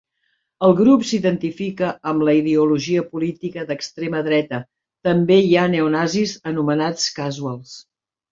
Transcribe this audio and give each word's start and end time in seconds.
El 0.67 0.71
grup 0.77 1.03
s'identifica 1.09 1.89
amb 2.11 2.25
la 2.29 2.33
ideologia 2.37 3.03
política 3.11 3.67
d'extrema 3.71 4.23
dreta, 4.29 4.61
també 5.09 5.37
hi 5.49 5.53
ha 5.57 5.67
neonazis, 5.77 6.35
anomenats 6.53 7.07
Casuals. 7.21 7.77